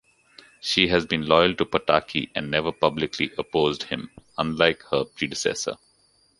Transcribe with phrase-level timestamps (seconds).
[0.61, 5.77] She has been loyal to Pataki and never publicly opposed him, unlike her predecessor.